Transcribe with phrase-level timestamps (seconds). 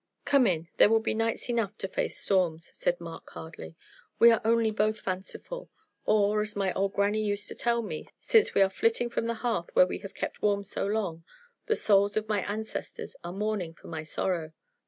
[0.25, 3.75] "Come in; there will be nights enough to face storms," said Mark, hardly.
[4.17, 5.69] "We are only both fanciful;
[6.07, 9.35] or, as my old grannie used to tell me, since we are flitting from the
[9.45, 11.23] hearth where we have kept warm so long,
[11.67, 14.53] the souls of my ancestors are mourning for my sorrow.